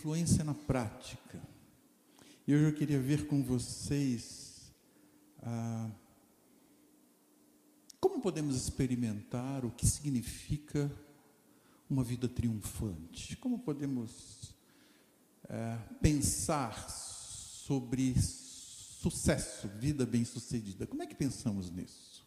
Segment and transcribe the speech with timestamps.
[0.00, 1.38] influência na prática.
[2.46, 4.72] E hoje eu queria ver com vocês
[5.42, 5.90] ah,
[8.00, 10.90] como podemos experimentar o que significa
[11.88, 13.36] uma vida triunfante.
[13.36, 14.54] Como podemos
[15.46, 20.86] é, pensar sobre sucesso, vida bem-sucedida.
[20.86, 22.26] Como é que pensamos nisso?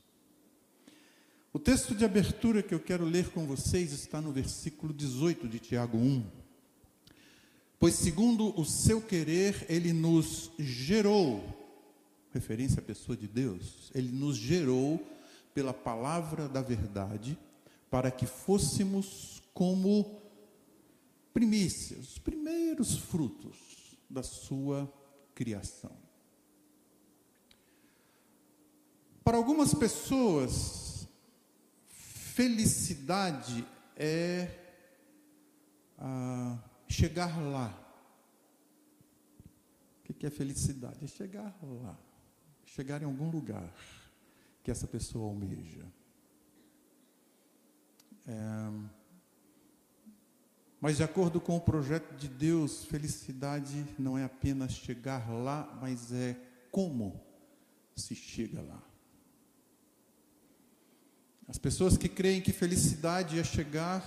[1.51, 5.57] O texto de abertura que eu quero ler com vocês está no versículo 18 de
[5.57, 6.43] Tiago 1.
[7.83, 11.43] Pois, segundo o seu querer, ele nos gerou,
[12.32, 15.06] referência à pessoa de Deus, ele nos gerou
[15.54, 17.37] pela palavra da verdade,
[17.92, 20.18] para que fôssemos como
[21.33, 24.89] primícias, os primeiros frutos da sua
[25.36, 25.92] criação.
[29.25, 31.06] Para algumas pessoas,
[31.89, 34.48] felicidade é
[35.98, 36.58] ah,
[36.94, 37.80] chegar lá.
[39.99, 41.03] O que é felicidade?
[41.03, 41.97] É chegar lá,
[42.66, 43.73] chegar em algum lugar
[44.61, 45.86] que essa pessoa almeja.
[48.27, 48.33] É,
[50.80, 56.11] mas, de acordo com o projeto de Deus, felicidade não é apenas chegar lá, mas
[56.11, 56.38] é
[56.69, 57.19] como
[57.95, 58.83] se chega lá.
[61.47, 64.03] As pessoas que creem que felicidade é chegar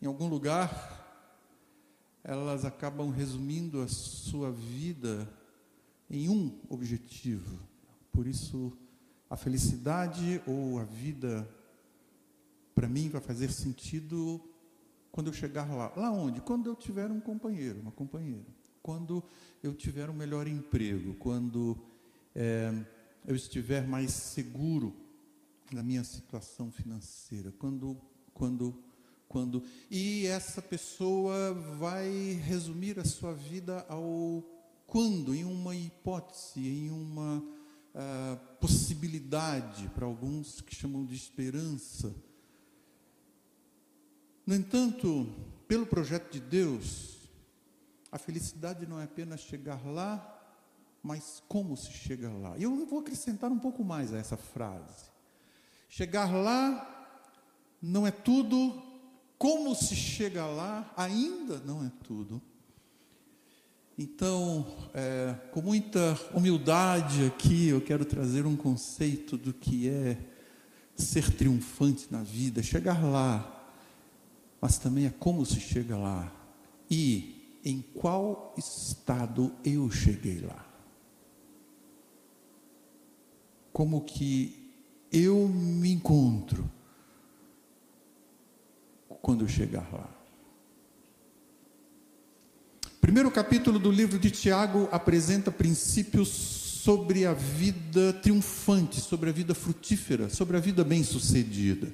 [0.00, 0.93] em algum lugar,
[2.24, 5.30] elas acabam resumindo a sua vida
[6.08, 7.60] em um objetivo.
[8.10, 8.72] Por isso,
[9.28, 11.46] a felicidade ou a vida,
[12.74, 14.40] para mim, vai fazer sentido
[15.12, 15.92] quando eu chegar lá.
[15.94, 16.40] Lá onde?
[16.40, 18.46] Quando eu tiver um companheiro, uma companheira.
[18.82, 19.22] Quando
[19.62, 21.14] eu tiver um melhor emprego.
[21.14, 21.78] Quando
[22.34, 22.72] é,
[23.26, 24.94] eu estiver mais seguro
[25.72, 27.96] da minha situação financeira, quando,
[28.32, 28.78] quando,
[29.34, 32.08] quando, e essa pessoa vai
[32.44, 34.44] resumir a sua vida ao
[34.86, 42.14] quando, em uma hipótese, em uma uh, possibilidade, para alguns que chamam de esperança.
[44.46, 45.26] No entanto,
[45.66, 47.18] pelo projeto de Deus,
[48.12, 50.30] a felicidade não é apenas chegar lá,
[51.02, 52.56] mas como se chega lá.
[52.56, 55.06] E eu vou acrescentar um pouco mais a essa frase.
[55.88, 56.92] Chegar lá
[57.86, 58.82] não é tudo,
[59.44, 62.40] como se chega lá ainda não é tudo.
[63.98, 70.16] Então, é, com muita humildade aqui, eu quero trazer um conceito do que é
[70.96, 73.70] ser triunfante na vida, chegar lá,
[74.62, 76.32] mas também é como se chega lá
[76.90, 80.66] e em qual estado eu cheguei lá.
[83.74, 84.72] Como que
[85.12, 86.72] eu me encontro
[89.24, 90.06] quando eu chegar lá.
[93.00, 99.54] Primeiro capítulo do livro de Tiago apresenta princípios sobre a vida triunfante, sobre a vida
[99.54, 101.90] frutífera, sobre a vida bem-sucedida.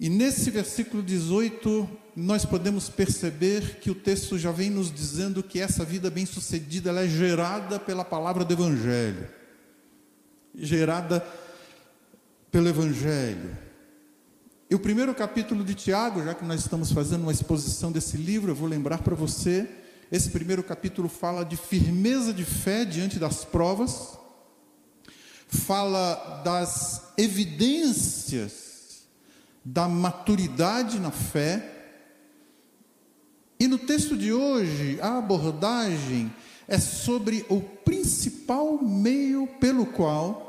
[0.00, 1.86] E nesse versículo 18,
[2.16, 7.06] nós podemos perceber que o texto já vem nos dizendo que essa vida bem-sucedida é
[7.06, 9.28] gerada pela palavra do evangelho.
[10.54, 11.22] Gerada
[12.50, 13.67] pelo Evangelho.
[14.70, 18.50] E o primeiro capítulo de Tiago, já que nós estamos fazendo uma exposição desse livro,
[18.50, 19.66] eu vou lembrar para você,
[20.12, 24.18] esse primeiro capítulo fala de firmeza de fé diante das provas,
[25.48, 29.06] fala das evidências
[29.64, 31.96] da maturidade na fé,
[33.58, 36.30] e no texto de hoje, a abordagem
[36.68, 40.46] é sobre o principal meio pelo qual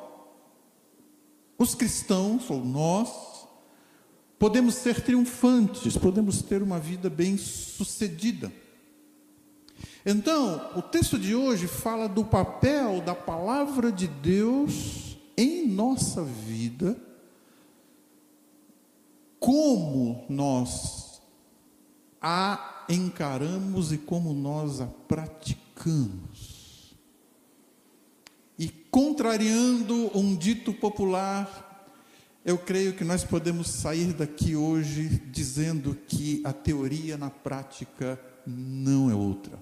[1.58, 3.29] os cristãos, ou nós,
[4.40, 8.52] podemos ser triunfantes, podemos ter uma vida bem-sucedida.
[10.06, 16.98] Então, o texto de hoje fala do papel da palavra de Deus em nossa vida,
[19.40, 21.22] como nós
[22.22, 26.58] a encaramos e como nós a praticamos.
[28.58, 31.69] E contrariando um dito popular,
[32.44, 39.10] eu creio que nós podemos sair daqui hoje dizendo que a teoria na prática não
[39.10, 39.60] é outra.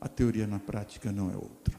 [0.00, 1.76] A teoria na prática não é outra.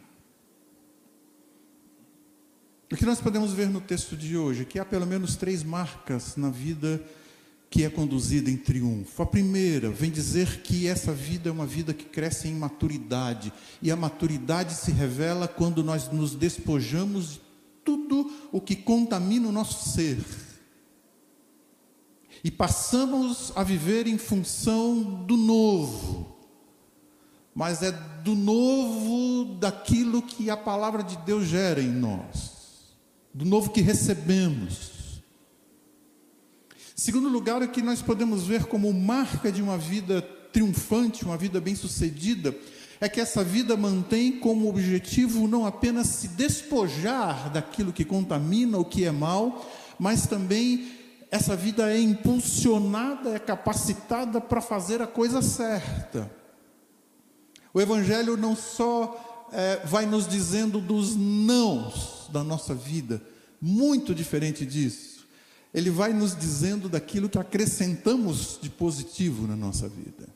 [2.92, 4.66] O que nós podemos ver no texto de hoje?
[4.66, 7.02] Que há pelo menos três marcas na vida
[7.69, 9.21] que é conduzida em triunfo.
[9.21, 13.92] A primeira vem dizer que essa vida é uma vida que cresce em maturidade, e
[13.92, 17.42] a maturidade se revela quando nós nos despojamos de
[17.86, 20.19] tudo o que contamina o nosso ser.
[22.42, 26.38] e passamos a viver em função do novo,
[27.54, 27.92] mas é
[28.24, 32.95] do novo daquilo que a palavra de Deus gera em nós,
[33.33, 34.99] do novo que recebemos.
[37.00, 41.62] Segundo lugar, o que nós podemos ver como marca de uma vida triunfante, uma vida
[41.62, 42.54] bem-sucedida,
[43.00, 48.84] é que essa vida mantém como objetivo não apenas se despojar daquilo que contamina, o
[48.84, 49.66] que é mal,
[49.98, 50.92] mas também
[51.31, 56.30] essa vida é impulsionada, é capacitada para fazer a coisa certa.
[57.74, 63.22] O Evangelho não só é, vai nos dizendo dos nãos da nossa vida,
[63.62, 65.19] muito diferente disso.
[65.74, 70.27] Ele vai nos dizendo daquilo que acrescentamos de positivo na nossa vida.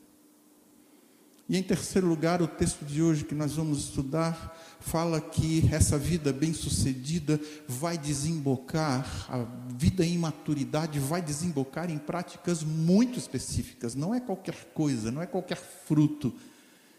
[1.49, 5.97] E em terceiro lugar, o texto de hoje que nós vamos estudar fala que essa
[5.97, 9.45] vida bem-sucedida vai desembocar, a
[9.75, 13.93] vida em maturidade vai desembocar em práticas muito específicas.
[13.93, 16.33] Não é qualquer coisa, não é qualquer fruto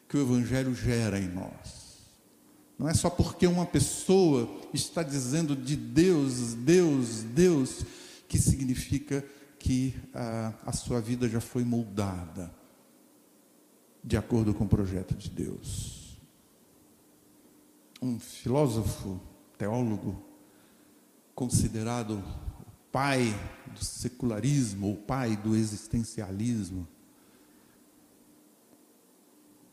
[0.08, 1.84] que o Evangelho gera em nós.
[2.78, 7.84] Não é só porque uma pessoa está dizendo de Deus, Deus, Deus,
[8.29, 9.25] que significa
[9.59, 12.55] que a, a sua vida já foi moldada
[14.03, 16.19] de acordo com o projeto de Deus.
[18.03, 19.19] Um filósofo,
[19.56, 20.23] teólogo,
[21.35, 23.35] considerado o pai
[23.73, 26.87] do secularismo, o pai do existencialismo,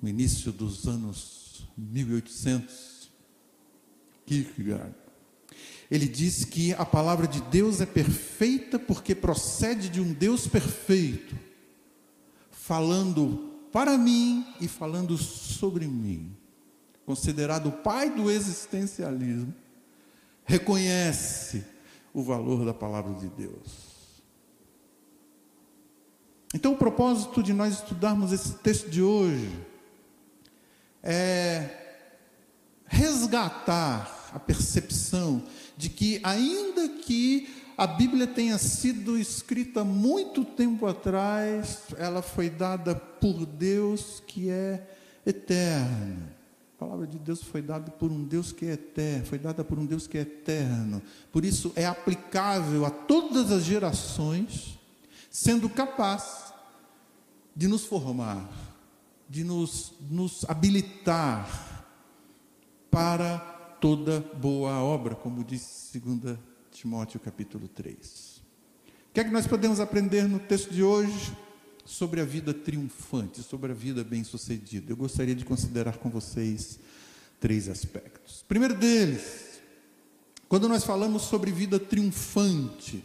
[0.01, 3.11] no início dos anos 1800,
[4.25, 4.95] Kierkegaard,
[5.91, 11.35] ele diz que a palavra de Deus é perfeita porque procede de um Deus perfeito,
[12.49, 16.33] falando para mim e falando sobre mim,
[17.05, 19.53] considerado o pai do existencialismo,
[20.45, 21.65] reconhece
[22.13, 23.91] o valor da palavra de Deus.
[26.53, 29.49] Então, o propósito de nós estudarmos esse texto de hoje
[31.03, 31.69] é
[32.85, 35.43] resgatar a percepção
[35.81, 42.93] de que, ainda que a Bíblia tenha sido escrita muito tempo atrás, ela foi dada
[42.93, 44.87] por Deus que é
[45.25, 46.29] eterno.
[46.75, 49.79] A palavra de Deus foi dada por um Deus que é eterno, foi dada por
[49.79, 51.01] um Deus que é eterno.
[51.31, 54.77] Por isso é aplicável a todas as gerações,
[55.31, 56.53] sendo capaz
[57.55, 58.47] de nos formar,
[59.27, 61.83] de nos, nos habilitar
[62.91, 63.51] para
[63.81, 66.39] toda boa obra, como disse segunda
[66.71, 68.39] Timóteo capítulo 3.
[69.09, 71.35] O que é que nós podemos aprender no texto de hoje
[71.83, 74.91] sobre a vida triunfante, sobre a vida bem-sucedida?
[74.91, 76.79] Eu gostaria de considerar com vocês
[77.39, 78.45] três aspectos.
[78.47, 79.59] Primeiro deles,
[80.47, 83.03] quando nós falamos sobre vida triunfante,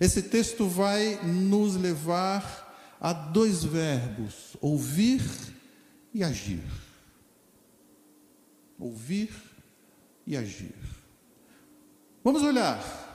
[0.00, 5.22] esse texto vai nos levar a dois verbos: ouvir
[6.14, 6.64] e agir.
[8.78, 9.45] Ouvir
[10.26, 10.74] e agir.
[12.24, 13.06] Vamos olhar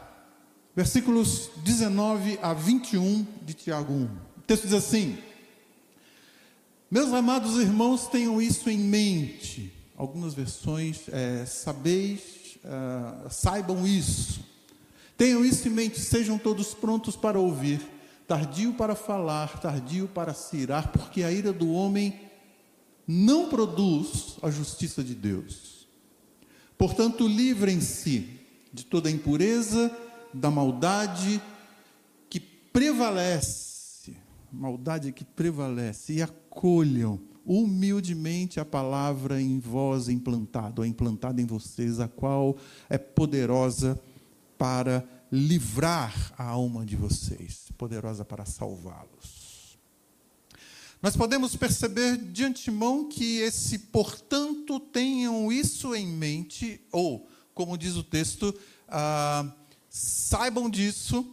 [0.75, 4.05] versículos 19 a 21 de Tiago 1.
[4.37, 5.17] O texto diz assim:
[6.89, 9.73] Meus amados irmãos, tenham isso em mente.
[9.95, 14.43] Algumas versões, é, sabeis, é, saibam isso.
[15.17, 17.79] Tenham isso em mente, sejam todos prontos para ouvir,
[18.27, 22.19] tardio para falar, tardio para se irar, porque a ira do homem
[23.07, 25.80] não produz a justiça de Deus.
[26.81, 28.27] Portanto, livrem-se
[28.73, 29.95] de toda a impureza,
[30.33, 31.39] da maldade
[32.27, 34.17] que prevalece,
[34.51, 41.99] maldade que prevalece, e acolham humildemente a palavra em vós implantada, ou implantada em vocês,
[41.99, 42.57] a qual
[42.89, 44.01] é poderosa
[44.57, 49.40] para livrar a alma de vocês, poderosa para salvá-los.
[51.01, 57.95] Nós podemos perceber de antemão que esse, portanto, tenham isso em mente, ou como diz
[57.95, 58.53] o texto,
[58.87, 59.51] ah,
[59.89, 61.25] saibam disso.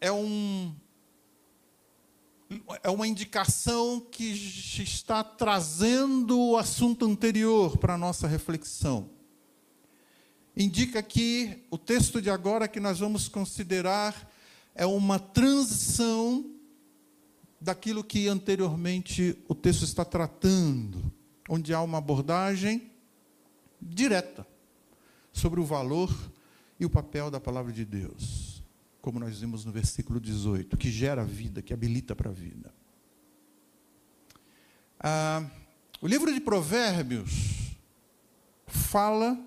[0.00, 0.74] É, um,
[2.82, 4.24] é uma indicação que
[4.82, 9.10] está trazendo o assunto anterior para a nossa reflexão.
[10.56, 14.32] Indica que o texto de agora que nós vamos considerar
[14.74, 16.55] é uma transição
[17.60, 21.12] daquilo que anteriormente o texto está tratando,
[21.48, 22.90] onde há uma abordagem
[23.80, 24.46] direta
[25.32, 26.14] sobre o valor
[26.78, 28.62] e o papel da palavra de Deus,
[29.00, 32.74] como nós vimos no versículo 18, que gera vida, que habilita para a vida.
[34.98, 35.48] Ah,
[36.00, 37.76] o livro de Provérbios
[38.66, 39.38] fala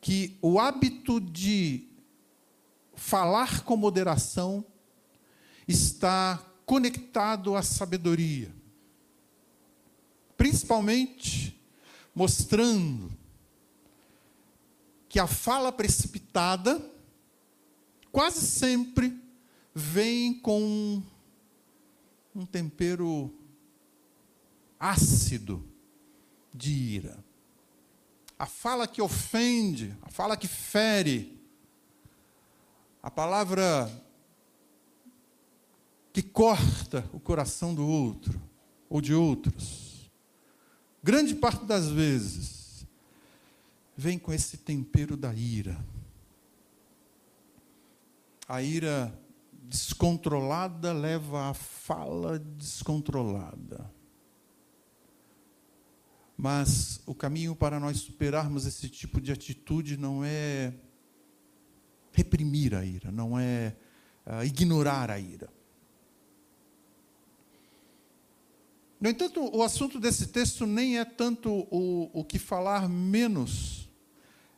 [0.00, 1.88] que o hábito de
[2.94, 4.64] falar com moderação
[5.66, 8.54] está conectado à sabedoria,
[10.36, 11.60] principalmente
[12.14, 13.12] mostrando
[15.08, 16.84] que a fala precipitada
[18.10, 19.16] quase sempre
[19.74, 21.02] vem com
[22.34, 23.32] um tempero
[24.78, 25.64] ácido
[26.52, 27.24] de ira.
[28.38, 31.40] A fala que ofende, a fala que fere,
[33.02, 33.90] a palavra
[36.14, 38.40] que corta o coração do outro
[38.88, 40.08] ou de outros,
[41.02, 42.86] grande parte das vezes,
[43.96, 45.76] vem com esse tempero da ira.
[48.46, 49.12] A ira
[49.64, 53.90] descontrolada leva à fala descontrolada.
[56.36, 60.72] Mas o caminho para nós superarmos esse tipo de atitude não é
[62.12, 63.74] reprimir a ira, não é
[64.24, 65.52] uh, ignorar a ira.
[69.04, 73.86] No entanto, o assunto desse texto nem é tanto o, o que falar menos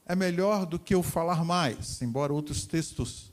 [0.06, 3.32] é melhor do que o falar mais, embora outros textos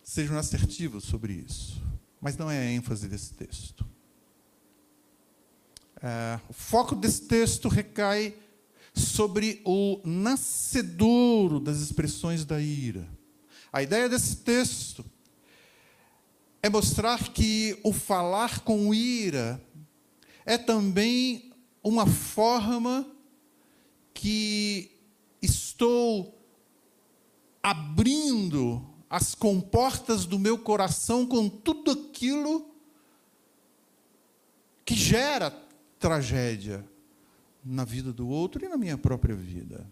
[0.00, 1.82] sejam assertivos sobre isso.
[2.20, 3.84] Mas não é a ênfase desse texto.
[6.00, 8.32] É, o foco desse texto recai
[8.94, 13.08] sobre o nascedouro das expressões da ira.
[13.72, 15.04] A ideia desse texto
[16.62, 19.60] é mostrar que o falar com ira
[20.44, 23.06] é também uma forma
[24.14, 24.90] que
[25.40, 26.38] estou
[27.62, 32.70] abrindo as comportas do meu coração com tudo aquilo
[34.84, 35.50] que gera
[35.98, 36.84] tragédia
[37.64, 39.86] na vida do outro e na minha própria vida.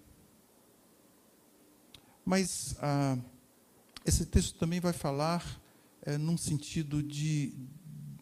[2.25, 3.17] Mas ah,
[4.05, 5.61] esse texto também vai falar
[6.03, 7.53] é, num sentido de,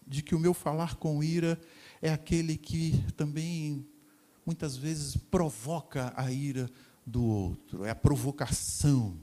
[0.07, 1.61] de que o meu falar com ira
[2.01, 3.87] é aquele que também
[4.45, 6.71] muitas vezes provoca a ira
[7.05, 9.19] do outro, é a provocação.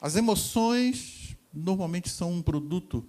[0.00, 3.06] As emoções normalmente são um produto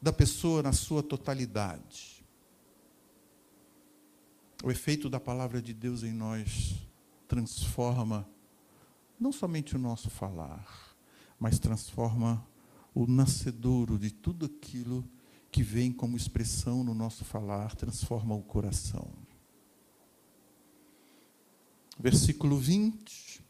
[0.00, 2.24] da pessoa na sua totalidade.
[4.62, 6.76] O efeito da palavra de Deus em nós
[7.26, 8.28] transforma
[9.18, 10.96] não somente o nosso falar,
[11.38, 12.44] mas transforma
[12.94, 15.19] o nascedouro de tudo aquilo que
[15.58, 19.08] vem como expressão no nosso falar, transforma o coração.
[21.98, 23.42] Versículo 20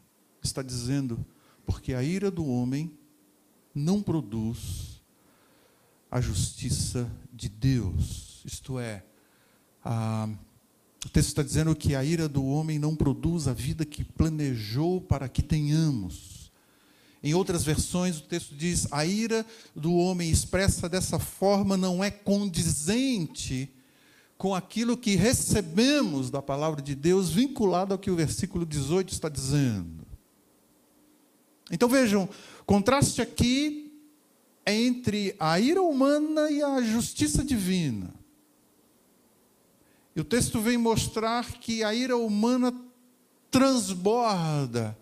[0.43, 1.25] está dizendo:
[1.65, 2.91] Porque a ira do homem
[3.73, 5.01] não produz
[6.09, 8.41] a justiça de Deus.
[8.43, 9.05] Isto é,
[9.83, 10.27] a,
[11.05, 14.99] o texto está dizendo que a ira do homem não produz a vida que planejou
[14.99, 16.30] para que tenhamos.
[17.23, 22.09] Em outras versões, o texto diz: a ira do homem expressa dessa forma não é
[22.09, 23.71] condizente
[24.37, 29.29] com aquilo que recebemos da palavra de Deus, vinculado ao que o versículo 18 está
[29.29, 30.07] dizendo.
[31.69, 32.27] Então vejam,
[32.65, 33.93] contraste aqui
[34.65, 38.13] é entre a ira humana e a justiça divina.
[40.15, 42.73] E o texto vem mostrar que a ira humana
[43.49, 44.97] transborda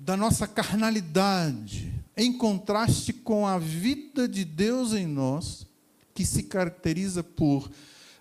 [0.00, 5.66] da nossa carnalidade, em contraste com a vida de Deus em nós,
[6.14, 7.70] que se caracteriza por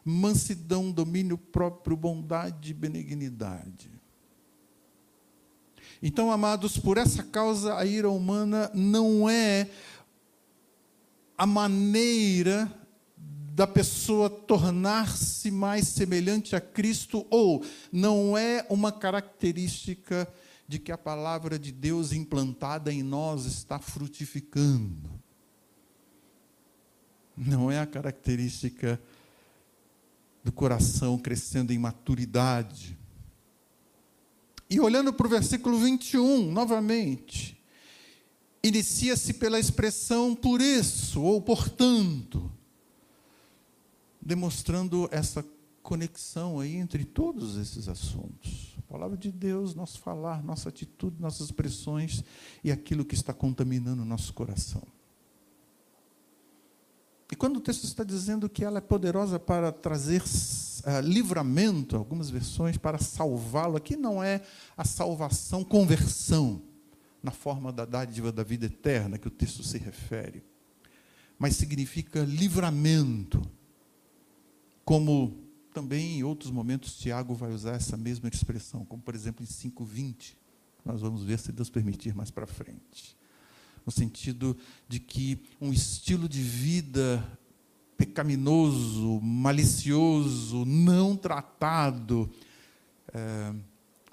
[0.03, 3.91] mansidão, domínio próprio, bondade e benignidade.
[6.01, 9.69] Então, amados, por essa causa a ira humana não é
[11.37, 12.71] a maneira
[13.53, 20.27] da pessoa tornar-se mais semelhante a Cristo, ou não é uma característica
[20.67, 25.09] de que a palavra de Deus implantada em nós está frutificando.
[27.35, 29.01] Não é a característica
[30.43, 32.97] do coração crescendo em maturidade.
[34.69, 37.57] E olhando para o versículo 21, novamente,
[38.61, 42.51] inicia-se pela expressão por isso, ou portanto,
[44.21, 45.45] demonstrando essa
[45.87, 48.75] conexão aí entre todos esses assuntos.
[48.77, 52.25] A palavra de Deus, nosso falar, nossa atitude, nossas expressões
[52.61, 54.83] e aquilo que está contaminando o nosso coração.
[57.31, 62.29] E quando o texto está dizendo que ela é poderosa para trazer uh, livramento, algumas
[62.29, 64.41] versões, para salvá-lo, aqui não é
[64.75, 66.61] a salvação, conversão,
[67.23, 70.43] na forma da dádiva da vida eterna que o texto se refere,
[71.39, 73.41] mas significa livramento,
[74.83, 75.46] como
[75.77, 80.35] também em outros momentos Tiago vai usar essa mesma expressão, como por exemplo em 5:20.
[80.83, 83.15] Nós vamos ver se Deus permitir mais para frente.
[83.85, 84.57] no sentido
[84.89, 87.23] de que um estilo de vida
[87.95, 92.29] pecaminoso, malicioso, não tratado,
[93.13, 93.55] é,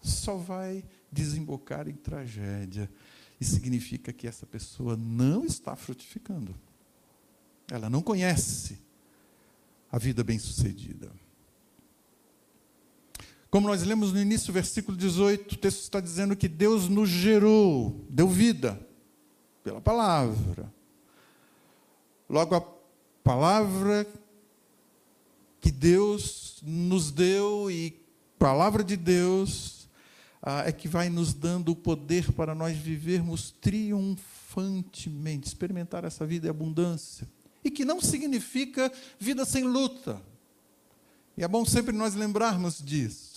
[0.00, 2.88] só vai desembocar em tragédia.
[3.40, 6.54] E significa que essa pessoa não está frutificando.
[7.68, 8.78] Ela não conhece
[9.90, 11.23] a vida bem-sucedida.
[13.54, 17.08] Como nós lemos no início do versículo 18, o texto está dizendo que Deus nos
[17.08, 18.84] gerou, deu vida,
[19.62, 20.74] pela palavra.
[22.28, 22.60] Logo, a
[23.22, 24.08] palavra
[25.60, 27.96] que Deus nos deu e
[28.40, 29.88] palavra de Deus
[30.42, 36.48] ah, é que vai nos dando o poder para nós vivermos triunfantemente, experimentar essa vida
[36.48, 37.28] em abundância.
[37.62, 40.20] E que não significa vida sem luta.
[41.36, 43.33] E é bom sempre nós lembrarmos disso.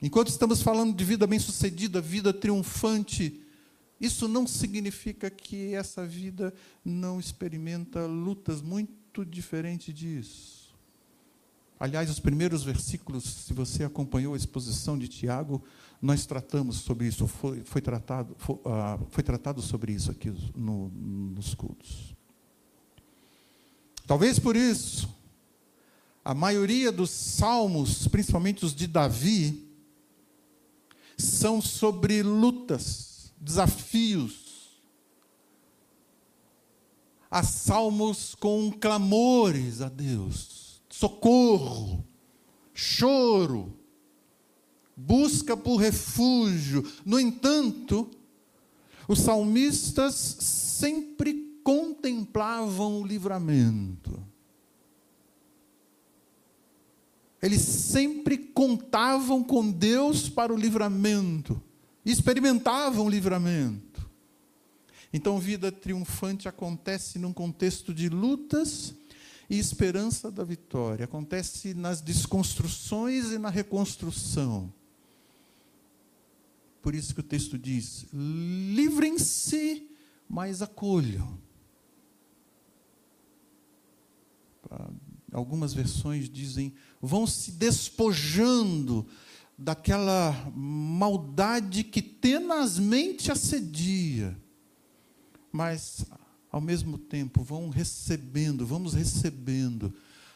[0.00, 3.42] Enquanto estamos falando de vida bem-sucedida, vida triunfante,
[4.00, 10.68] isso não significa que essa vida não experimenta lutas muito diferentes disso.
[11.80, 15.62] Aliás, os primeiros versículos, se você acompanhou a exposição de Tiago,
[16.00, 20.90] nós tratamos sobre isso, foi, foi tratado, foi, uh, foi, tratado sobre isso aqui no,
[20.90, 22.16] nos cultos.
[24.06, 25.08] Talvez por isso,
[26.24, 29.67] a maioria dos salmos, principalmente os de Davi,
[31.18, 34.80] são sobre lutas, desafios.
[37.30, 42.04] Há salmos com clamores a Deus, socorro,
[42.72, 43.76] choro,
[44.96, 46.90] busca por refúgio.
[47.04, 48.08] No entanto,
[49.06, 54.27] os salmistas sempre contemplavam o livramento.
[57.40, 61.60] Eles sempre contavam com Deus para o livramento,
[62.04, 64.08] experimentavam o livramento.
[65.12, 68.94] Então, vida triunfante acontece num contexto de lutas
[69.48, 74.72] e esperança da vitória, acontece nas desconstruções e na reconstrução.
[76.82, 79.88] Por isso que o texto diz: livrem-se,
[80.28, 81.38] mas acolham.
[85.32, 89.06] Algumas versões dizem: vão se despojando
[89.56, 94.36] daquela maldade que tenazmente assedia,
[95.50, 96.04] mas,
[96.50, 99.92] ao mesmo tempo, vão recebendo, vamos recebendo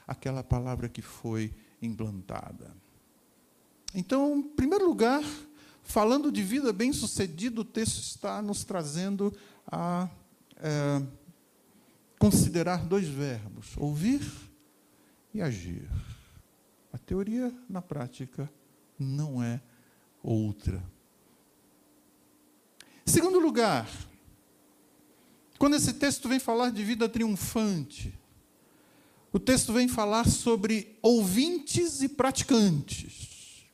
[0.06, 2.74] aquela palavra que foi implantada.
[3.94, 5.22] Então, em primeiro lugar,
[5.82, 9.32] falando de vida bem-sucedida, o texto está nos trazendo
[9.66, 10.08] a
[10.56, 11.02] é,
[12.18, 14.22] considerar dois verbos: ouvir
[15.34, 15.88] e agir.
[17.12, 18.50] Teoria, na prática,
[18.98, 19.60] não é
[20.22, 20.82] outra.
[23.04, 23.86] Segundo lugar,
[25.58, 28.18] quando esse texto vem falar de vida triunfante,
[29.30, 33.66] o texto vem falar sobre ouvintes e praticantes.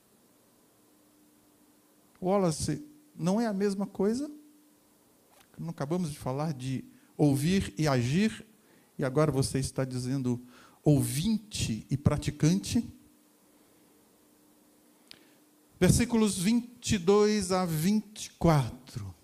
[2.21, 4.29] Wallace, não é a mesma coisa?
[5.57, 6.85] Não acabamos de falar de
[7.17, 8.45] ouvir e agir,
[8.99, 10.45] e agora você está dizendo
[10.83, 12.98] ouvinte e praticante.
[15.81, 19.15] Versículos 22 a 24.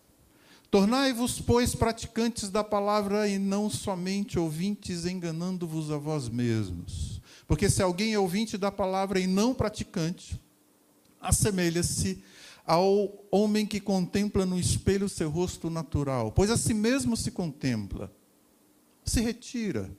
[0.71, 7.21] Tornai-vos, pois, praticantes da palavra e não somente ouvintes, enganando-vos a vós mesmos.
[7.47, 10.41] Porque se alguém é ouvinte da palavra e não praticante,
[11.21, 12.23] assemelha-se
[12.67, 18.13] ao homem que contempla no espelho seu rosto natural, pois a si mesmo se contempla,
[19.05, 19.91] se retira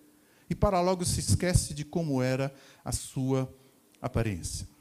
[0.49, 3.53] e para logo se esquece de como era a sua
[4.01, 4.74] aparência.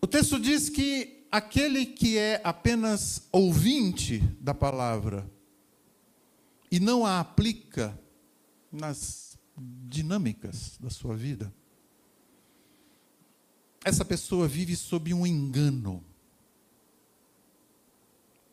[0.00, 5.28] O texto diz que aquele que é apenas ouvinte da palavra
[6.70, 7.98] e não a aplica
[8.70, 11.52] nas dinâmicas da sua vida,
[13.84, 16.04] essa pessoa vive sob um engano.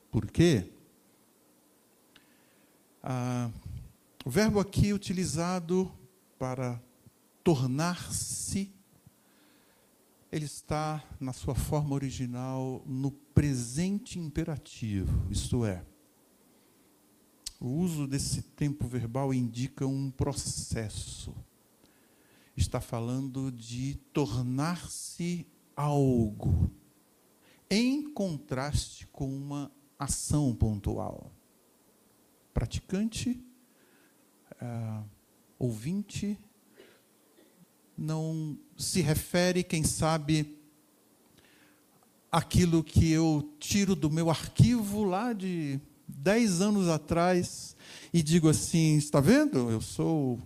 [0.10, 0.72] Por quê?
[3.04, 3.52] Ah,
[4.24, 5.92] o verbo aqui utilizado
[6.40, 6.82] para
[7.44, 8.74] tornar-se,
[10.36, 15.82] ele está na sua forma original no presente imperativo, isto é,
[17.58, 21.34] o uso desse tempo verbal indica um processo.
[22.56, 26.70] Está falando de tornar-se algo,
[27.70, 31.32] em contraste com uma ação pontual.
[32.54, 33.42] Praticante
[34.62, 35.10] uh,
[35.58, 36.38] ouvinte
[37.98, 40.58] não se refere, quem sabe,
[42.32, 47.76] aquilo que eu tiro do meu arquivo lá de dez anos atrás
[48.14, 49.70] e digo assim: está vendo?
[49.70, 50.40] Eu sou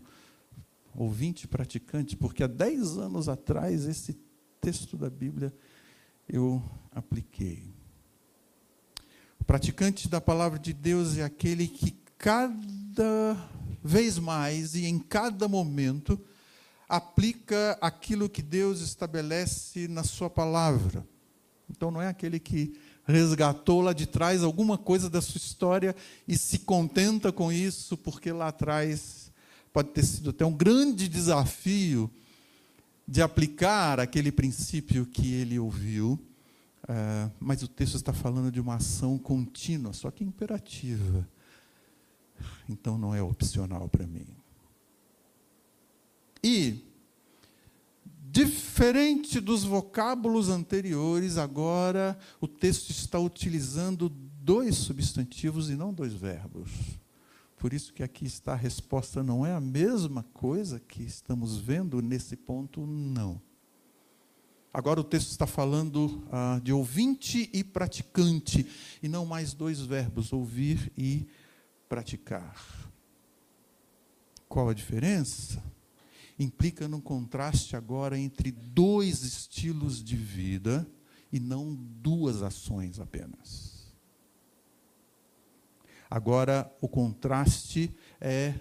[0.96, 4.18] ouvinte praticante, porque há dez anos atrás esse
[4.62, 5.54] texto da Bíblia
[6.28, 7.74] eu apliquei.
[9.40, 13.36] O praticante da palavra de Deus é aquele que cada
[13.84, 16.20] vez mais e em cada momento
[16.90, 21.08] aplica aquilo que Deus estabelece na sua palavra.
[21.70, 22.76] Então não é aquele que
[23.06, 25.96] resgatou lá de trás alguma coisa da sua história
[26.28, 29.32] e se contenta com isso, porque lá atrás
[29.72, 32.10] pode ter sido até um grande desafio
[33.08, 36.20] de aplicar aquele princípio que ele ouviu,
[36.84, 41.28] uh, mas o texto está falando de uma ação contínua, só que imperativa.
[42.68, 44.28] Então não é opcional para mim.
[46.44, 46.86] E,
[48.32, 56.70] diferente dos vocábulos anteriores, agora o texto está utilizando dois substantivos e não dois verbos.
[57.58, 62.02] Por isso que aqui está a resposta, não é a mesma coisa que estamos vendo
[62.02, 63.42] nesse ponto, não.
[64.74, 68.66] Agora o texto está falando ah, de ouvinte e praticante,
[69.04, 71.28] e não mais dois verbos, ouvir e
[71.90, 72.56] praticar.
[74.48, 75.62] Qual a diferença?
[76.40, 80.90] Implica num contraste agora entre dois estilos de vida
[81.32, 83.94] e não duas ações apenas.
[86.10, 88.56] Agora, o contraste é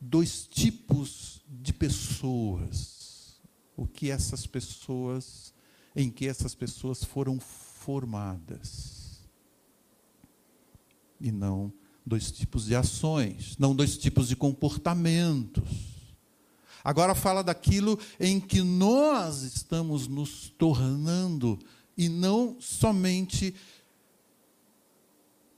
[0.00, 3.40] dois tipos de pessoas.
[3.76, 5.52] O que essas pessoas,
[5.94, 9.20] em que essas pessoas foram formadas.
[11.20, 11.72] E não
[12.06, 15.91] dois tipos de ações, não dois tipos de comportamentos.
[16.84, 21.58] Agora fala daquilo em que nós estamos nos tornando
[21.96, 23.54] e não somente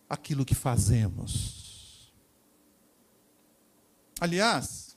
[0.08, 2.12] aquilo que fazemos.
[4.20, 4.96] Aliás,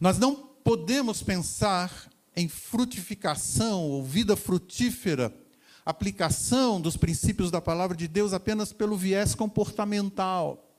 [0.00, 5.34] nós não podemos pensar em frutificação ou vida frutífera,
[5.84, 10.71] aplicação dos princípios da palavra de Deus apenas pelo viés comportamental.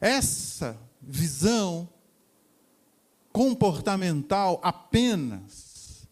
[0.00, 1.88] Essa visão
[3.32, 6.08] comportamental apenas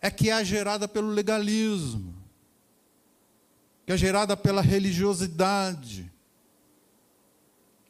[0.00, 2.14] é que é gerada pelo legalismo,
[3.86, 6.10] que é gerada pela religiosidade,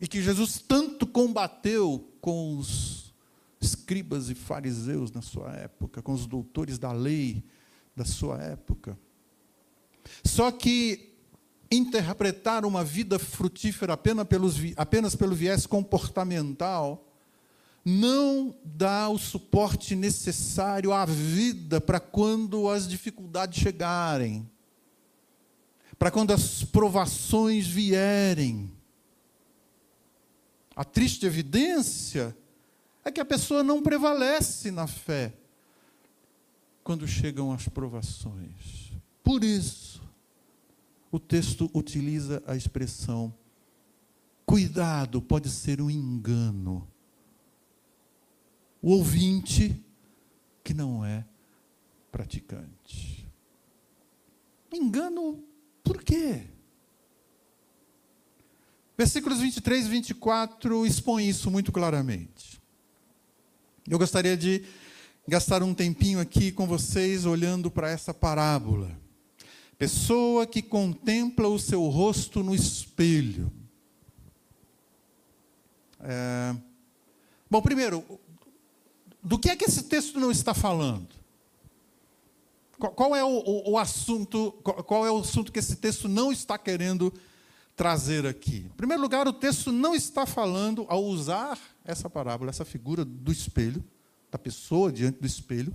[0.01, 3.15] e que Jesus tanto combateu com os
[3.61, 7.45] escribas e fariseus na sua época, com os doutores da lei
[7.95, 8.99] da sua época.
[10.25, 11.12] Só que
[11.73, 17.09] interpretar uma vida frutífera apenas, pelos, apenas pelo viés comportamental
[17.85, 24.49] não dá o suporte necessário à vida para quando as dificuldades chegarem,
[25.99, 28.71] para quando as provações vierem.
[30.77, 32.37] A triste evidência
[33.05, 35.33] é que a pessoa não prevalece na fé
[36.85, 38.93] quando chegam as provações.
[39.25, 39.92] Por isso,
[41.13, 43.33] o texto utiliza a expressão:
[44.45, 46.89] cuidado, pode ser um engano
[48.83, 49.81] o ouvinte
[50.65, 51.25] que não é
[52.11, 53.31] praticante.
[54.73, 55.45] Engano
[55.85, 56.43] por quê?
[58.99, 62.61] Versículos 23 e 24 expõem isso muito claramente.
[63.89, 64.65] Eu gostaria de
[65.27, 69.01] gastar um tempinho aqui com vocês olhando para essa parábola.
[69.83, 73.53] Pessoa que contempla o seu rosto no espelho.
[75.99, 76.55] É...
[77.51, 78.05] Bom, primeiro,
[79.21, 81.09] do que é que esse texto não está falando?
[82.79, 84.53] Qual, qual é o, o, o assunto?
[84.63, 87.13] Qual, qual é o assunto que esse texto não está querendo
[87.75, 88.59] trazer aqui?
[88.59, 93.33] Em primeiro lugar, o texto não está falando, ao usar essa parábola, essa figura do
[93.33, 93.83] espelho,
[94.31, 95.75] da pessoa diante do espelho,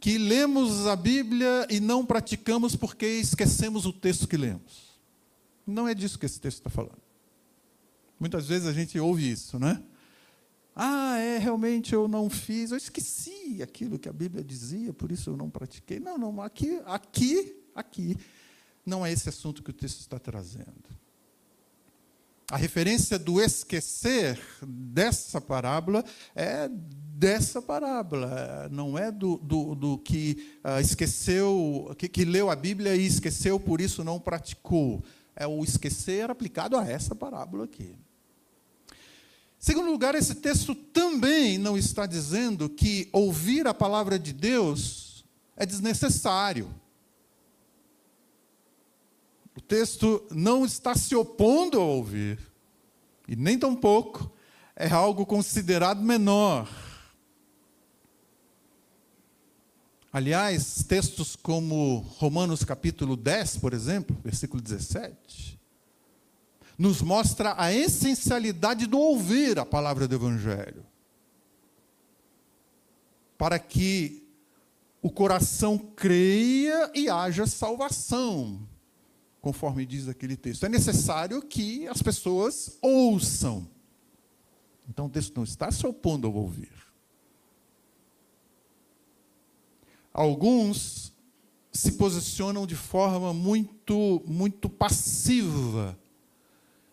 [0.00, 4.98] que lemos a Bíblia e não praticamos porque esquecemos o texto que lemos.
[5.66, 7.00] Não é disso que esse texto está falando.
[8.18, 9.82] Muitas vezes a gente ouve isso, né?
[10.74, 15.30] Ah, é, realmente eu não fiz, eu esqueci aquilo que a Bíblia dizia, por isso
[15.30, 15.98] eu não pratiquei.
[15.98, 18.16] Não, não, aqui, aqui, aqui,
[18.84, 20.84] não é esse assunto que o texto está trazendo.
[22.48, 26.04] A referência do esquecer dessa parábola
[26.34, 32.54] é dessa parábola, não é do, do, do que uh, esqueceu, que, que leu a
[32.54, 35.02] Bíblia e esqueceu, por isso não praticou.
[35.34, 37.96] É o esquecer aplicado a essa parábola aqui.
[39.58, 45.24] Segundo lugar, esse texto também não está dizendo que ouvir a palavra de Deus
[45.56, 46.72] é desnecessário.
[49.56, 52.38] O texto não está se opondo a ouvir,
[53.26, 54.30] e nem tampouco
[54.76, 56.68] é algo considerado menor.
[60.12, 65.58] Aliás, textos como Romanos capítulo 10, por exemplo, versículo 17,
[66.78, 70.84] nos mostra a essencialidade do ouvir a palavra do Evangelho.
[73.38, 74.22] Para que
[75.02, 78.66] o coração creia e haja salvação,
[79.46, 80.66] conforme diz aquele texto.
[80.66, 83.70] É necessário que as pessoas ouçam.
[84.88, 86.72] Então o texto não está se opondo ao ouvir.
[90.12, 91.12] Alguns
[91.72, 95.96] se posicionam de forma muito, muito passiva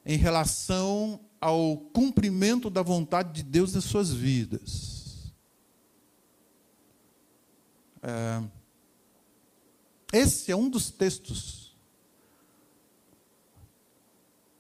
[0.06, 5.34] em relação ao cumprimento da vontade de Deus em suas vidas.
[8.04, 8.44] É,
[10.12, 11.63] esse é um dos textos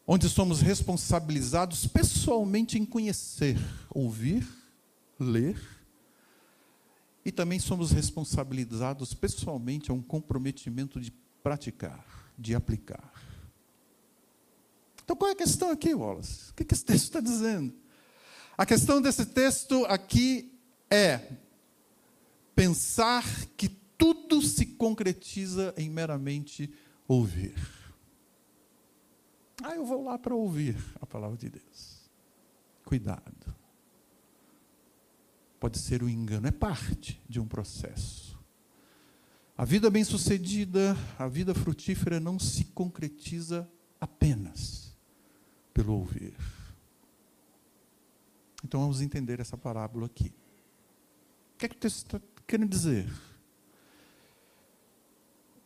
[0.05, 3.57] onde somos responsabilizados pessoalmente em conhecer,
[3.89, 4.47] ouvir,
[5.19, 5.61] ler
[7.25, 11.11] e também somos responsabilizados pessoalmente a um comprometimento de
[11.41, 12.05] praticar,
[12.37, 13.11] de aplicar.
[15.03, 16.51] Então qual é a questão aqui, Wallace?
[16.51, 17.73] O que esse texto está dizendo?
[18.57, 20.53] A questão desse texto aqui
[20.89, 21.31] é
[22.55, 23.23] pensar
[23.57, 26.71] que tudo se concretiza em meramente
[27.07, 27.82] ouvir.
[29.61, 32.09] Ah, eu vou lá para ouvir a palavra de Deus.
[32.85, 33.63] Cuidado
[35.63, 38.37] pode ser um engano, é parte de um processo.
[39.57, 43.65] A vida bem-sucedida, a vida frutífera não se concretiza
[43.97, 44.93] apenas
[45.73, 46.35] pelo ouvir.
[48.61, 50.33] Então vamos entender essa parábola aqui.
[51.53, 53.09] O que é que o texto está querendo dizer?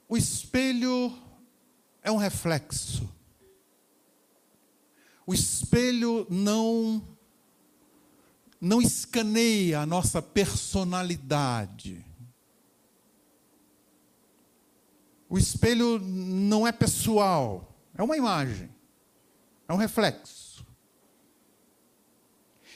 [0.07, 1.11] O espelho
[2.03, 3.09] é um reflexo.
[5.27, 7.05] O espelho não
[8.59, 12.03] não escaneia a nossa personalidade.
[15.29, 18.73] O espelho não é pessoal, é uma imagem,
[19.67, 20.65] é um reflexo.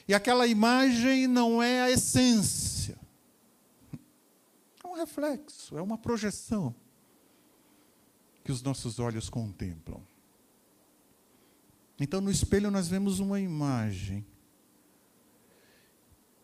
[0.07, 2.99] E aquela imagem não é a essência,
[4.83, 6.75] é um reflexo, é uma projeção
[8.43, 10.10] que os nossos olhos contemplam.
[12.03, 14.25] Então, no espelho, nós vemos uma imagem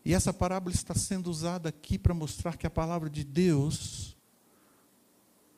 [0.04, 4.16] e essa parábola está sendo usada aqui para mostrar que a palavra de Deus,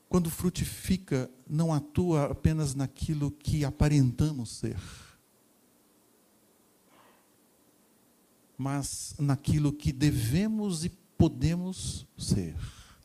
[0.08, 4.76] quando frutifica, não atua apenas naquilo que aparentamos ser,
[8.58, 12.56] mas naquilo que devemos e podemos ser.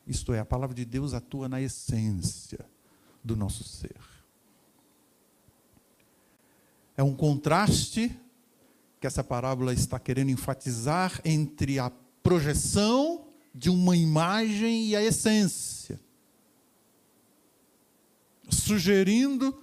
[0.07, 2.65] Isto é, a palavra de Deus atua na essência
[3.23, 4.14] do nosso ser.
[6.97, 8.15] É um contraste
[8.99, 11.91] que essa parábola está querendo enfatizar entre a
[12.23, 15.99] projeção de uma imagem e a essência,
[18.49, 19.57] sugerindo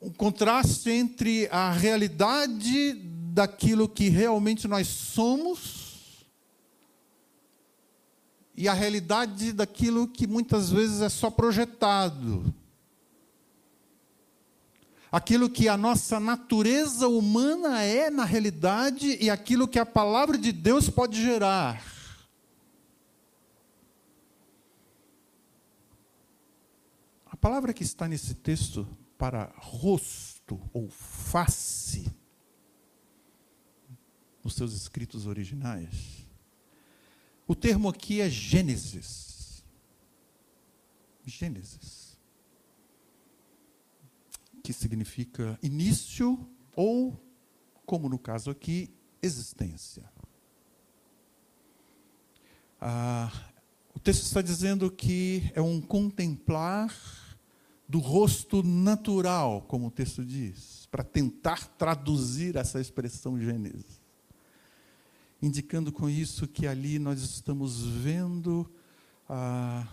[0.00, 2.94] um contraste entre a realidade
[3.32, 6.26] daquilo que realmente nós somos
[8.54, 12.54] e a realidade daquilo que muitas vezes é só projetado
[15.10, 20.52] aquilo que a nossa natureza humana é na realidade e aquilo que a palavra de
[20.52, 21.82] Deus pode gerar.
[27.26, 32.10] A palavra que está nesse texto para rosto ou face,
[34.44, 36.26] nos seus escritos originais,
[37.46, 39.64] o termo aqui é Gênesis.
[41.24, 41.97] Gênesis
[44.68, 47.18] que significa início ou,
[47.86, 50.04] como no caso aqui, existência.
[52.78, 53.32] Ah,
[53.94, 56.94] o texto está dizendo que é um contemplar
[57.88, 63.98] do rosto natural, como o texto diz, para tentar traduzir essa expressão Gênesis.
[65.40, 68.70] Indicando com isso que ali nós estamos vendo
[69.30, 69.88] ah,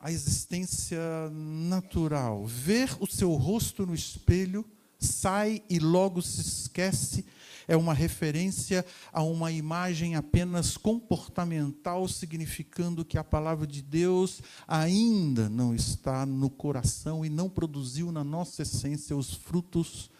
[0.00, 2.46] a existência natural.
[2.46, 4.64] Ver o seu rosto no espelho,
[4.98, 7.24] sai e logo se esquece,
[7.66, 15.50] é uma referência a uma imagem apenas comportamental, significando que a palavra de Deus ainda
[15.50, 20.10] não está no coração e não produziu na nossa essência os frutos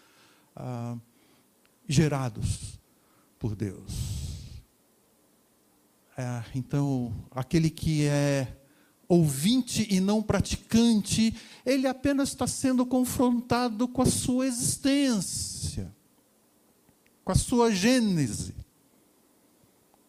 [0.55, 0.95] ah,
[1.87, 2.79] gerados
[3.39, 4.19] por Deus.
[6.15, 8.58] É, então, aquele que é
[9.09, 15.91] ouvinte e não praticante, ele apenas está sendo confrontado com a sua existência,
[17.25, 18.53] com a sua gênese.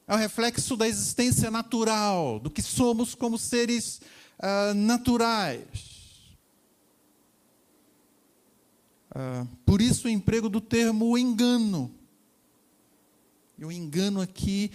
[0.07, 4.03] É o reflexo da existência natural, do que somos como seres
[4.39, 5.89] uh, naturais.
[9.13, 11.91] Uh, por isso o emprego do termo engano.
[13.57, 14.71] E o engano aqui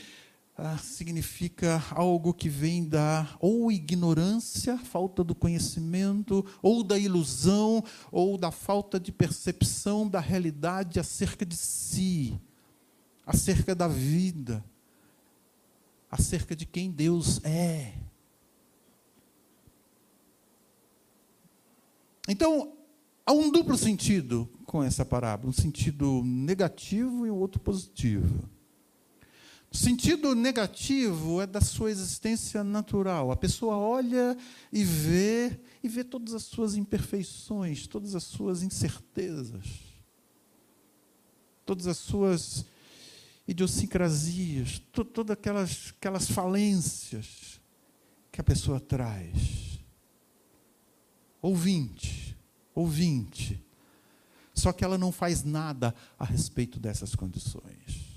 [0.57, 8.37] ah, significa algo que vem da ou ignorância, falta do conhecimento, ou da ilusão, ou
[8.37, 12.39] da falta de percepção da realidade acerca de si,
[13.25, 14.63] acerca da vida,
[16.09, 17.93] acerca de quem Deus é.
[22.29, 22.77] Então,
[23.25, 28.54] há um duplo sentido com essa parábola, um sentido negativo e um outro positivo.
[29.75, 33.29] O sentido negativo é da sua existência natural.
[33.29, 34.37] A pessoa olha
[34.71, 39.65] e vê e vê todas as suas imperfeições, todas as suas incertezas,
[41.65, 42.63] todas as suas
[43.45, 47.59] idiosincrasias, to todas aquelas, aquelas falências
[48.31, 49.81] que a pessoa traz.
[51.41, 52.37] Ouvinte,
[52.73, 53.61] ouvinte.
[54.53, 58.14] Só que ela não faz nada a respeito dessas condições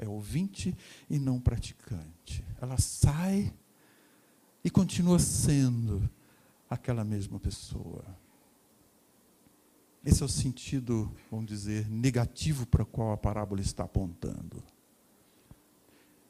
[0.00, 0.76] é ouvinte
[1.08, 2.44] e não praticante.
[2.60, 3.52] Ela sai
[4.64, 6.08] e continua sendo
[6.68, 8.04] aquela mesma pessoa.
[10.04, 14.62] Esse é o sentido, vamos dizer, negativo para o qual a parábola está apontando.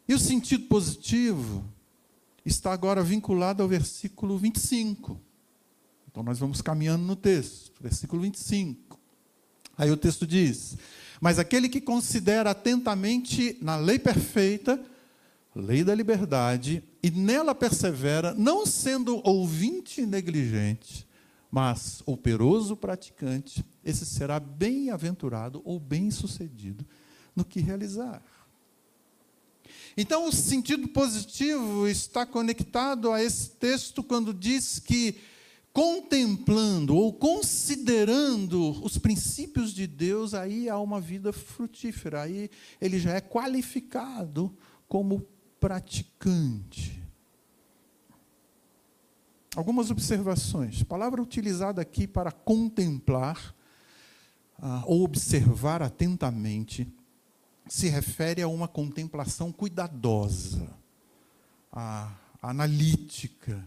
[0.09, 1.65] E o sentido positivo
[2.45, 5.21] está agora vinculado ao versículo 25.
[6.11, 8.99] Então nós vamos caminhando no texto, versículo 25.
[9.79, 10.77] Aí o texto diz:
[11.21, 14.83] mas aquele que considera atentamente na lei perfeita,
[15.55, 21.07] lei da liberdade, e nela persevera, não sendo ouvinte negligente,
[21.51, 26.87] mas operoso praticante, esse será bem-aventurado ou bem-sucedido
[27.35, 28.23] no que realizar.
[29.97, 35.17] Então, o sentido positivo está conectado a esse texto quando diz que
[35.73, 43.15] contemplando ou considerando os princípios de Deus, aí há uma vida frutífera, aí ele já
[43.15, 44.57] é qualificado
[44.89, 45.27] como
[45.61, 47.01] praticante.
[49.55, 50.83] Algumas observações.
[50.83, 53.55] A palavra utilizada aqui para contemplar
[54.59, 56.87] ah, ou observar atentamente
[57.69, 60.69] se refere a uma contemplação cuidadosa,
[61.73, 63.65] a, analítica,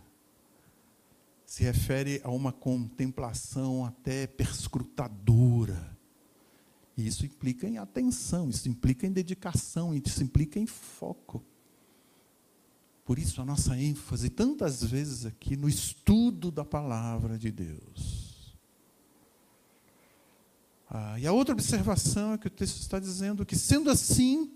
[1.53, 5.95] se refere a uma contemplação até perscrutadora.
[6.97, 11.45] E isso implica em atenção, isso implica em dedicação, isso implica em foco.
[13.05, 18.57] Por isso a nossa ênfase tantas vezes aqui no estudo da palavra de Deus.
[20.89, 24.51] Ah, e a outra observação é que o texto está dizendo que, sendo assim,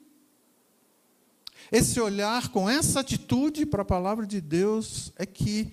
[1.71, 5.71] esse olhar com essa atitude para a palavra de Deus é que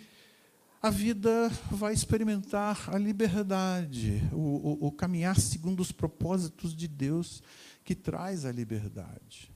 [0.84, 7.42] a vida vai experimentar a liberdade, o, o, o, caminhar segundo os propósitos de Deus
[7.82, 9.50] que traz a liberdade.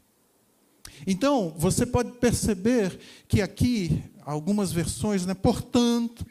[1.07, 6.25] Então, você pode perceber que aqui, algumas versões, né, portanto,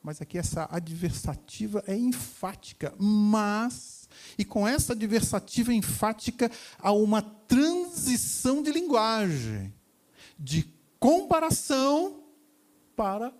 [0.00, 8.62] mas aqui essa adversativa é enfática, mas, e com essa adversativa enfática, há uma transição
[8.62, 9.74] de linguagem,
[10.38, 12.22] de comparação
[12.94, 13.34] para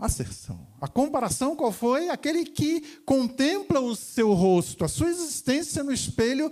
[0.00, 0.66] asserção.
[0.80, 2.08] A comparação qual foi?
[2.08, 6.50] Aquele que contempla o seu rosto, a sua existência no espelho,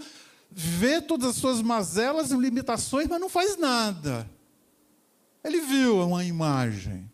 [0.50, 4.28] vê todas as suas mazelas e limitações, mas não faz nada.
[5.42, 7.10] Ele viu uma imagem.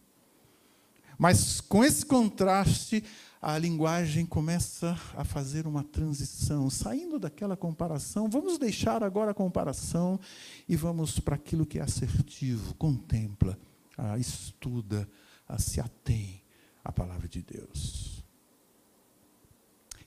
[1.17, 3.05] Mas com esse contraste,
[3.41, 8.29] a linguagem começa a fazer uma transição, saindo daquela comparação.
[8.29, 10.19] Vamos deixar agora a comparação
[10.67, 13.59] e vamos para aquilo que é assertivo, contempla,
[13.99, 15.09] ah, estuda,
[15.59, 16.43] se atém
[16.85, 18.23] à palavra de Deus.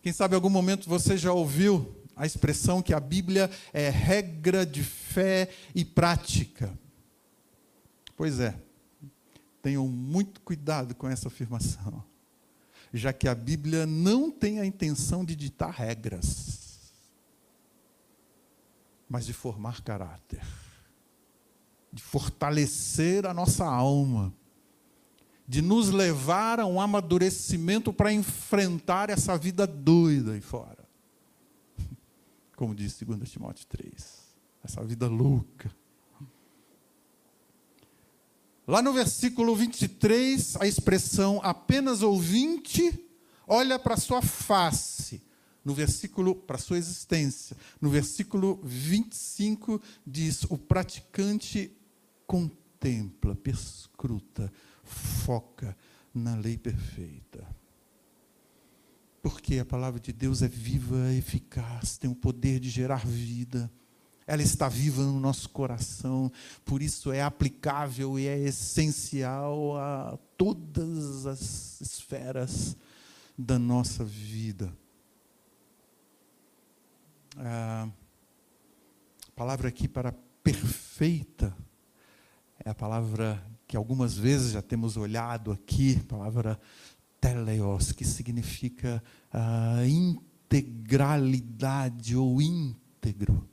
[0.02, 4.66] Quem sabe em algum momento você já ouviu a expressão que a Bíblia é regra
[4.66, 6.78] de fé e prática.
[8.16, 8.60] Pois é,
[9.62, 12.04] tenham muito cuidado com essa afirmação,
[12.94, 16.94] já que a Bíblia não tem a intenção de ditar regras,
[19.10, 20.42] mas de formar caráter,
[21.92, 24.34] de fortalecer a nossa alma
[25.48, 30.86] de nos levar a um amadurecimento para enfrentar essa vida doida aí fora.
[32.56, 34.28] Como diz 2 Timóteo 3.
[34.64, 35.74] Essa vida louca.
[38.68, 42.94] Lá no versículo 23, a expressão apenas ouvinte
[43.48, 45.22] olha para sua face.
[45.64, 47.56] No versículo, para sua existência.
[47.80, 51.72] No versículo 25 diz: o praticante
[52.26, 54.52] contempla, perscruta,
[54.88, 55.78] foca
[56.14, 57.46] na lei perfeita.
[59.22, 63.72] Porque a palavra de Deus é viva, eficaz, tem o poder de gerar vida
[64.28, 66.30] ela está viva no nosso coração,
[66.66, 72.76] por isso é aplicável e é essencial a todas as esferas
[73.38, 74.78] da nossa vida.
[77.38, 77.88] A
[79.34, 80.14] palavra aqui para
[80.44, 81.56] perfeita
[82.66, 86.60] é a palavra que algumas vezes já temos olhado aqui, a palavra
[87.20, 93.48] teleos, que significa a integralidade ou íntegro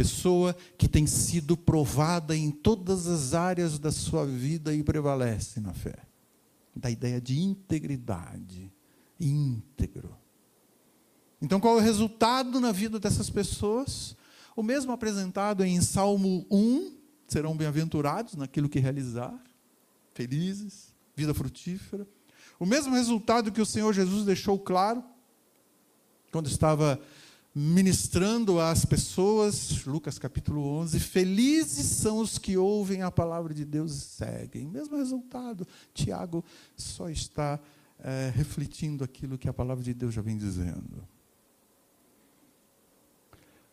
[0.00, 5.74] pessoa que tem sido provada em todas as áreas da sua vida e prevalece na
[5.74, 5.98] fé.
[6.74, 8.72] Da ideia de integridade,
[9.20, 10.16] íntegro.
[11.42, 14.16] Então, qual é o resultado na vida dessas pessoas?
[14.56, 16.96] O mesmo apresentado em Salmo 1,
[17.30, 19.38] serão bem-aventurados naquilo que realizar,
[20.12, 22.06] felizes, vida frutífera.
[22.58, 25.02] O mesmo resultado que o Senhor Jesus deixou claro
[26.32, 27.00] quando estava
[27.54, 33.92] ministrando às pessoas, Lucas capítulo 11, felizes são os que ouvem a palavra de Deus
[33.92, 34.66] e seguem.
[34.66, 36.44] Mesmo resultado, Tiago
[36.76, 37.58] só está
[37.98, 41.06] é, refletindo aquilo que a palavra de Deus já vem dizendo.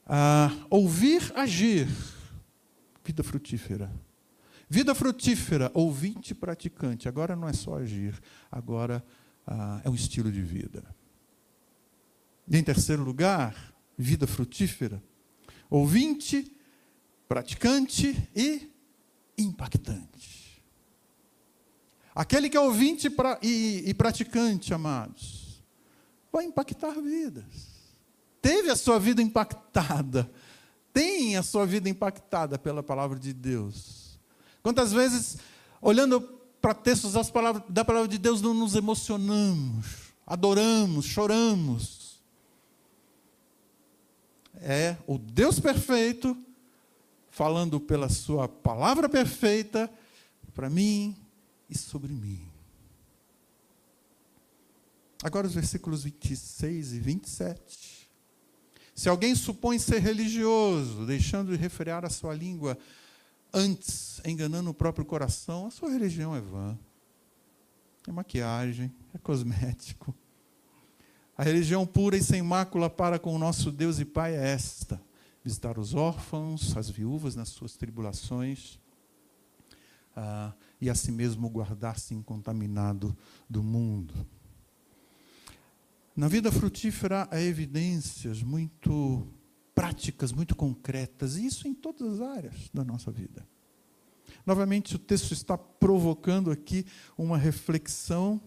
[0.06, 1.88] Ah, ouvir, agir,
[3.08, 3.90] vida frutífera.
[4.70, 7.08] Vida frutífera, ouvinte praticante.
[7.08, 9.04] Agora não é só agir, agora
[9.46, 10.84] ah, é um estilo de vida.
[12.50, 15.02] E em terceiro lugar, vida frutífera,
[15.70, 16.52] ouvinte,
[17.30, 18.70] praticante e
[19.38, 20.62] impactante.
[22.14, 23.08] Aquele que é ouvinte
[23.42, 25.64] e, e praticante, amados,
[26.30, 27.78] vai impactar vidas.
[28.42, 30.30] Teve a sua vida impactada,
[30.98, 34.20] tem a sua vida impactada pela palavra de Deus.
[34.64, 35.38] Quantas vezes,
[35.80, 36.20] olhando
[36.60, 42.20] para textos das palavras, da palavra de Deus, não nos emocionamos, adoramos, choramos,
[44.56, 46.36] é o Deus perfeito
[47.30, 49.88] falando pela sua palavra perfeita
[50.56, 51.16] para mim
[51.70, 52.42] e sobre mim.
[55.22, 57.97] Agora os versículos 26 e 27.
[58.98, 62.76] Se alguém supõe ser religioso, deixando de refrear a sua língua,
[63.54, 66.76] antes enganando o próprio coração, a sua religião é vã.
[68.08, 70.16] É maquiagem, é cosmético.
[71.38, 75.00] A religião pura e sem mácula para com o nosso Deus e Pai é esta:
[75.44, 78.80] visitar os órfãos, as viúvas nas suas tribulações,
[80.16, 83.16] ah, e a si mesmo guardar-se incontaminado
[83.48, 84.16] do mundo.
[86.18, 89.28] Na vida frutífera há evidências muito
[89.76, 93.48] práticas, muito concretas, e isso em todas as áreas da nossa vida.
[94.44, 98.42] Novamente, o texto está provocando aqui uma reflexão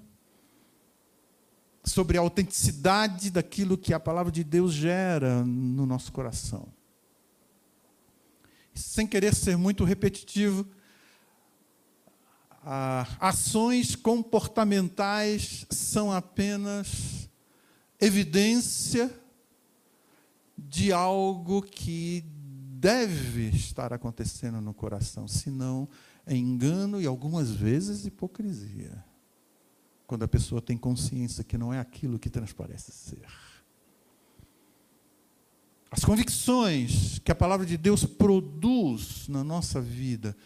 [1.85, 6.67] sobre a autenticidade daquilo que a palavra de Deus gera no nosso coração.
[8.75, 10.67] Sem querer ser muito repetitivo,
[13.21, 17.20] ações comportamentais são apenas
[18.01, 19.13] evidência
[20.57, 22.25] de algo que
[22.79, 25.89] deve estar acontecendo no coração, senão
[26.27, 29.05] é engano e algumas vezes hipocrisia
[30.07, 33.27] quando a pessoa tem consciência que não é aquilo que transparece ser.
[35.91, 40.37] As convicções que a palavra de Deus produz na nossa vida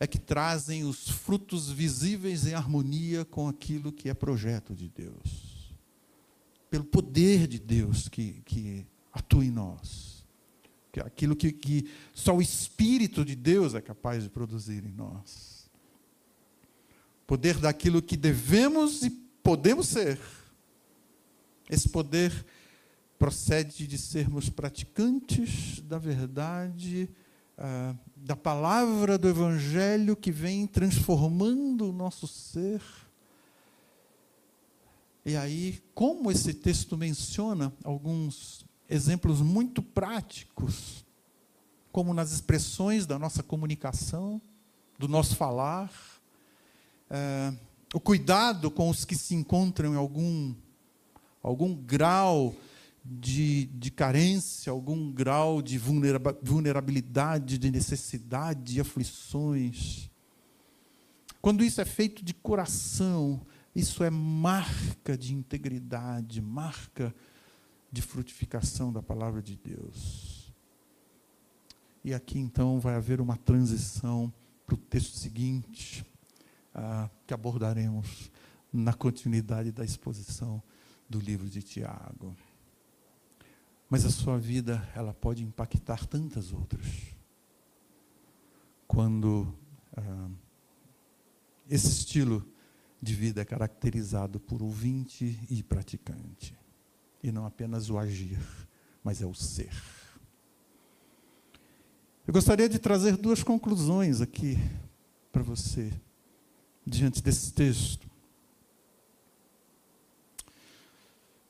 [0.00, 5.53] é que trazem os frutos visíveis em harmonia com aquilo que é projeto de Deus.
[6.70, 10.24] Pelo poder de Deus que, que atua em nós.
[10.92, 14.92] Que é aquilo que, que só o Espírito de Deus é capaz de produzir em
[14.92, 15.54] nós
[17.26, 19.10] poder daquilo que devemos e
[19.42, 20.18] podemos ser.
[21.68, 22.32] Esse poder
[23.18, 27.08] procede de sermos praticantes da verdade,
[27.56, 32.82] ah, da palavra do Evangelho que vem transformando o nosso ser.
[35.26, 41.04] E aí, como esse texto menciona alguns exemplos muito práticos,
[41.90, 44.40] como nas expressões da nossa comunicação,
[44.98, 45.90] do nosso falar,
[47.08, 47.54] é,
[47.94, 50.54] o cuidado com os que se encontram em algum,
[51.42, 52.54] algum grau
[53.04, 60.10] de, de carência, algum grau de vulnerabilidade, de necessidade, de aflições.
[61.40, 63.40] Quando isso é feito de coração,
[63.74, 67.14] isso é marca de integridade, marca
[67.90, 70.52] de frutificação da palavra de Deus.
[72.04, 74.32] E aqui então vai haver uma transição
[74.64, 76.04] para o texto seguinte,
[76.74, 78.30] ah, que abordaremos
[78.72, 80.62] na continuidade da exposição
[81.08, 82.36] do livro de Tiago.
[83.88, 86.86] Mas a sua vida, ela pode impactar tantas outras.
[88.86, 89.52] Quando
[89.96, 90.28] ah,
[91.68, 92.53] esse estilo
[93.04, 96.56] de vida é caracterizado por ouvinte e praticante.
[97.22, 98.40] E não apenas o agir,
[99.02, 99.72] mas é o ser.
[102.26, 104.58] Eu gostaria de trazer duas conclusões aqui
[105.30, 105.92] para você,
[106.86, 108.08] diante desse texto.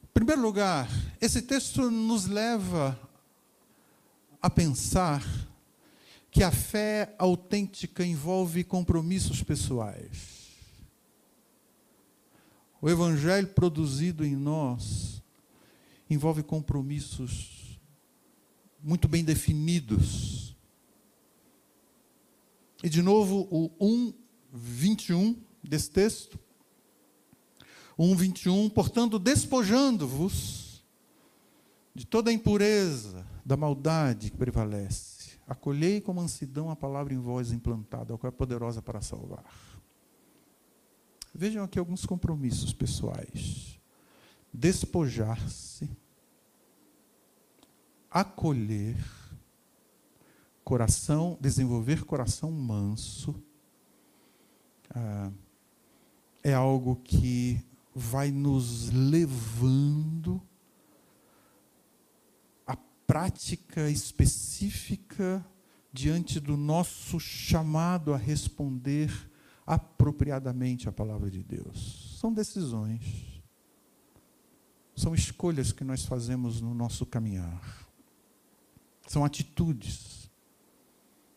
[0.03, 0.89] Em primeiro lugar,
[1.21, 2.99] esse texto nos leva
[4.43, 5.25] a pensar
[6.31, 10.34] que a fé autêntica envolve compromissos pessoais.
[12.85, 15.23] O evangelho produzido em nós
[16.11, 17.81] envolve compromissos
[18.79, 20.55] muito bem definidos.
[22.83, 24.13] E de novo, o 1,
[24.53, 26.39] 21 desse texto.
[27.99, 30.85] 1, 21, portanto, despojando-vos
[31.95, 35.15] de toda a impureza, da maldade que prevalece
[35.47, 39.45] Acolhei com mansidão a palavra em voz implantada, a qual é poderosa para salvar.
[41.35, 43.81] Vejam aqui alguns compromissos pessoais.
[44.53, 45.91] Despojar-se,
[48.11, 48.97] acolher,
[50.63, 53.35] coração, desenvolver coração manso,
[54.95, 55.33] ah,
[56.43, 57.61] é algo que
[57.95, 60.41] vai nos levando
[63.07, 65.45] prática específica
[65.93, 69.11] diante do nosso chamado a responder
[69.67, 72.19] apropriadamente à palavra de Deus.
[72.21, 73.43] São decisões,
[74.95, 77.89] são escolhas que nós fazemos no nosso caminhar,
[79.07, 80.31] são atitudes.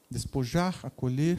[0.09, 1.37] Despojar, acolher,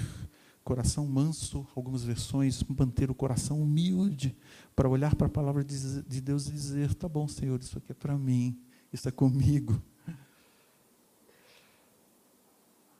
[0.62, 4.36] coração manso, algumas versões, manter o coração humilde,
[4.76, 7.94] para olhar para a palavra de Deus e dizer: tá bom, Senhor, isso aqui é
[7.94, 8.60] para mim,
[8.92, 9.82] isso é comigo.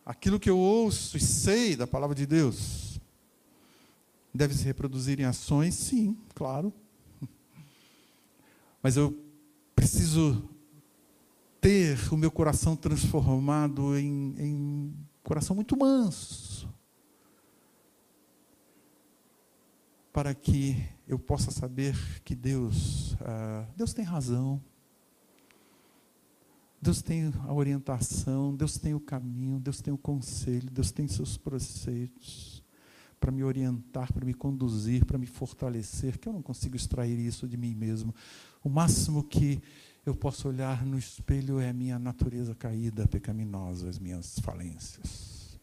[0.09, 2.98] aquilo que eu ouço e sei da palavra de Deus
[4.35, 5.75] deve se reproduzir em ações?
[5.75, 6.73] Sim, claro.
[8.83, 9.17] Mas eu
[9.75, 10.49] preciso
[11.61, 16.73] ter o meu coração transformado em, em coração muito manso,
[20.13, 24.63] para que eu possa saber que Deus, ah, Deus tem razão.
[26.81, 31.37] Deus tem a orientação, Deus tem o caminho, Deus tem o conselho, Deus tem seus
[31.37, 32.58] preceitos
[33.19, 37.47] para me orientar, para me conduzir, para me fortalecer, que eu não consigo extrair isso
[37.47, 38.15] de mim mesmo.
[38.63, 39.61] O máximo que
[40.07, 45.59] eu posso olhar no espelho é a minha natureza caída, pecaminosa, as minhas falências.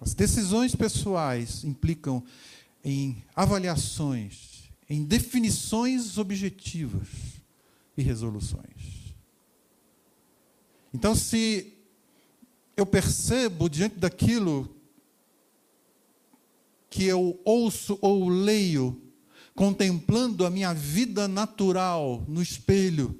[0.00, 2.22] As decisões pessoais implicam
[2.84, 7.08] em avaliações, em definições objetivas
[7.96, 9.14] e resoluções.
[10.92, 11.72] Então, se
[12.76, 14.73] eu percebo diante daquilo
[16.94, 19.02] que eu ouço ou leio,
[19.52, 23.18] contemplando a minha vida natural no espelho,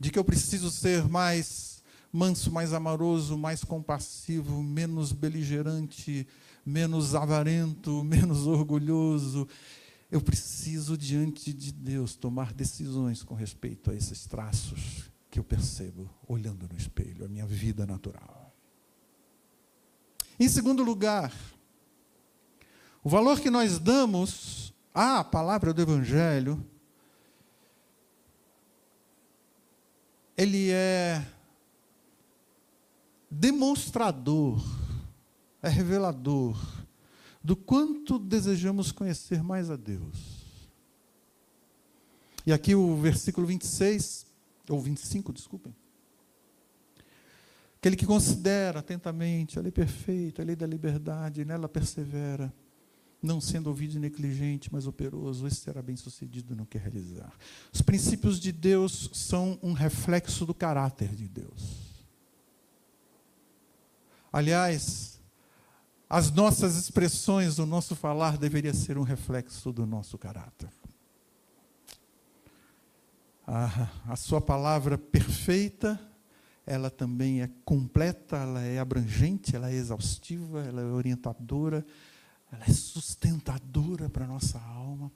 [0.00, 1.80] de que eu preciso ser mais
[2.12, 6.26] manso, mais amoroso, mais compassivo, menos beligerante,
[6.66, 9.46] menos avarento, menos orgulhoso,
[10.10, 16.10] eu preciso, diante de Deus, tomar decisões com respeito a esses traços que eu percebo
[16.26, 18.52] olhando no espelho, a minha vida natural.
[20.40, 21.32] Em segundo lugar,
[23.02, 26.64] o valor que nós damos à palavra do Evangelho,
[30.36, 31.26] ele é
[33.30, 34.62] demonstrador,
[35.62, 36.56] é revelador
[37.42, 40.42] do quanto desejamos conhecer mais a Deus.
[42.46, 44.26] E aqui o versículo 26,
[44.68, 45.74] ou 25, desculpem.
[47.78, 52.52] Aquele que considera atentamente a lei perfeita, a lei da liberdade, nela persevera,
[53.22, 57.32] não sendo ouvido negligente, mas operoso, esse será bem sucedido no que realizar.
[57.72, 62.02] Os princípios de Deus são um reflexo do caráter de Deus.
[64.32, 65.20] Aliás,
[66.08, 70.70] as nossas expressões, o nosso falar deveria ser um reflexo do nosso caráter.
[73.46, 76.00] A, a sua palavra perfeita
[76.66, 81.84] ela também é completa, ela é abrangente, ela é exaustiva, ela é orientadora,
[82.52, 85.10] ela é sustentadora para a nossa alma.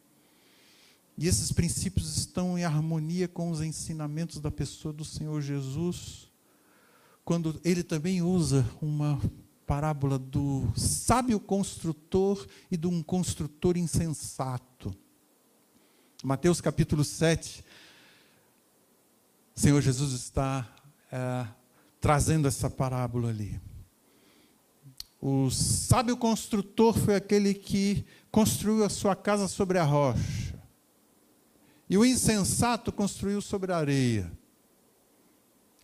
[1.19, 6.31] E esses princípios estão em harmonia com os ensinamentos da pessoa do Senhor Jesus,
[7.25, 9.21] quando ele também usa uma
[9.67, 14.97] parábola do sábio construtor e de um construtor insensato.
[16.23, 17.65] Mateus capítulo 7,
[19.55, 20.69] o Senhor Jesus está
[21.11, 21.47] é,
[22.01, 23.61] trazendo essa parábola ali.
[25.21, 30.55] O sábio construtor foi aquele que construiu a sua casa sobre a rocha.
[31.89, 34.31] E o insensato construiu sobre a areia.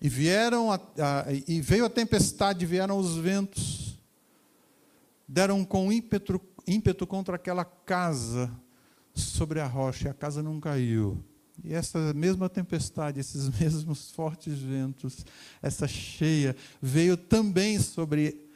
[0.01, 3.99] E vieram a, a, e veio a tempestade, vieram os ventos,
[5.29, 8.51] deram com ímpeto, ímpeto contra aquela casa
[9.15, 11.25] sobre a rocha, e a casa não caiu.
[11.63, 15.25] E essa mesma tempestade, esses mesmos fortes ventos,
[15.63, 18.51] essa cheia, veio também sobre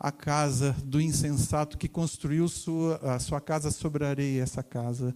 [0.00, 5.14] a casa do insensato que construiu sua, a sua casa sobre a areia, essa casa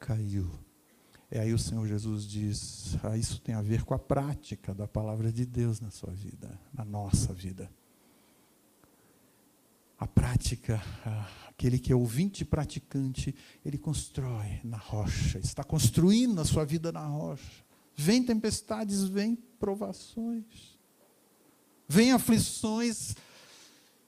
[0.00, 0.50] caiu.
[1.30, 4.88] E aí o Senhor Jesus diz: ah, isso tem a ver com a prática da
[4.88, 7.70] palavra de Deus na sua vida, na nossa vida.
[9.98, 10.82] A prática,
[11.48, 16.90] aquele que é ouvinte e praticante, ele constrói na rocha, está construindo a sua vida
[16.90, 17.64] na rocha.
[17.94, 20.78] Vem tempestades, vem provações,
[21.88, 23.14] vem aflições,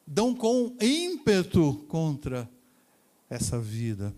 [0.09, 2.49] dão com ímpeto contra
[3.29, 4.15] essa vida,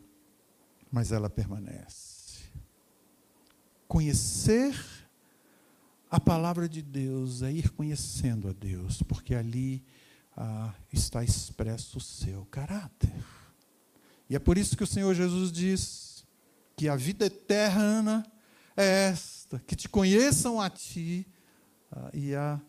[0.91, 2.11] mas ela permanece
[3.91, 4.73] conhecer
[6.09, 9.85] a palavra de Deus é ir conhecendo a Deus, porque ali
[10.37, 13.13] ah, está expresso o seu caráter.
[14.29, 16.25] E é por isso que o Senhor Jesus diz
[16.77, 18.25] que a vida eterna
[18.77, 21.27] é esta: que te conheçam a ti
[21.91, 22.61] ah, e a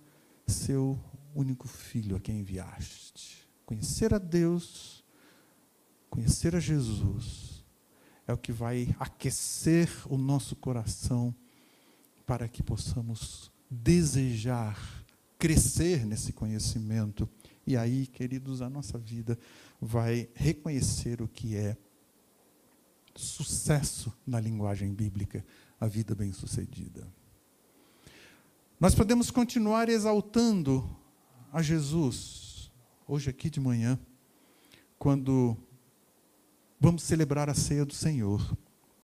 [0.48, 1.00] seu
[1.34, 3.48] único filho a quem enviaste.
[3.66, 5.04] Conhecer a Deus,
[6.10, 7.52] conhecer a Jesus
[8.28, 11.34] é o que vai aquecer o nosso coração
[12.26, 15.06] para que possamos desejar
[15.38, 17.28] crescer nesse conhecimento.
[17.66, 19.38] E aí, queridos, a nossa vida
[19.80, 21.76] vai reconhecer o que é
[23.16, 25.44] sucesso na linguagem bíblica,
[25.80, 27.08] a vida bem-sucedida.
[28.80, 30.90] Nós podemos continuar exaltando
[31.52, 32.72] a Jesus,
[33.06, 34.00] hoje aqui de manhã,
[34.98, 35.58] quando
[36.80, 38.58] vamos celebrar a ceia do Senhor.